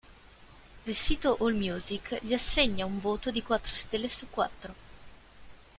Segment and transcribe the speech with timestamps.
[0.87, 4.73] Il sito AllMusic gli assegna un voto di quattro stelle su quattro.